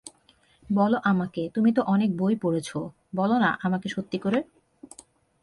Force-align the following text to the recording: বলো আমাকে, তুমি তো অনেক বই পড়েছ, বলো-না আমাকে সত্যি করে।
বলো 0.69 0.97
আমাকে, 1.03 1.49
তুমি 1.53 1.69
তো 1.73 1.81
অনেক 1.81 2.09
বই 2.17 2.35
পড়েছ, 2.35 2.69
বলো-না 3.15 3.49
আমাকে 3.63 3.87
সত্যি 3.89 4.17
করে। 4.17 4.39